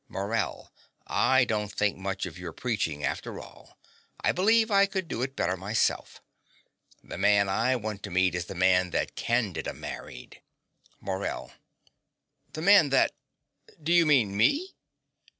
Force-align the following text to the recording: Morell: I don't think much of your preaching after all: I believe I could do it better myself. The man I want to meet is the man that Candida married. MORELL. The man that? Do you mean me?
Morell: 0.07 0.73
I 1.05 1.45
don't 1.45 1.71
think 1.71 1.95
much 1.95 2.25
of 2.25 2.39
your 2.39 2.53
preaching 2.53 3.03
after 3.03 3.39
all: 3.39 3.77
I 4.19 4.31
believe 4.31 4.71
I 4.71 4.87
could 4.87 5.07
do 5.07 5.21
it 5.21 5.35
better 5.35 5.55
myself. 5.55 6.23
The 7.03 7.19
man 7.19 7.47
I 7.47 7.75
want 7.75 8.01
to 8.01 8.09
meet 8.09 8.33
is 8.33 8.45
the 8.45 8.55
man 8.55 8.89
that 8.89 9.15
Candida 9.15 9.75
married. 9.75 10.41
MORELL. 11.01 11.51
The 12.53 12.63
man 12.63 12.89
that? 12.89 13.11
Do 13.83 13.93
you 13.93 14.07
mean 14.07 14.35
me? 14.35 14.73